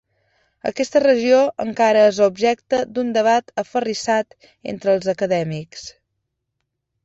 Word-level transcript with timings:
Aquesta 0.69 1.01
regió 1.03 1.41
encara 1.65 2.07
és 2.13 2.21
objecte 2.29 2.81
d'un 2.95 3.13
debat 3.19 3.55
aferrissat 3.65 4.37
entre 4.75 4.99
els 4.99 5.15
acadèmics. 5.17 5.89